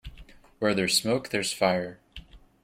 Where 0.57 0.73
there's 0.73 0.99
smoke 0.99 1.29
there's 1.29 1.53
fire. 1.53 1.99